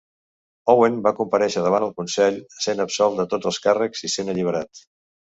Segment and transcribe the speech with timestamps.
[0.71, 4.83] Owen va comparèixer davant el Consell, sent absolt de tots els càrrecs i sent alliberat.